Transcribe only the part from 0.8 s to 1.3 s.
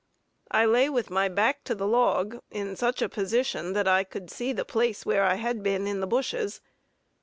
with my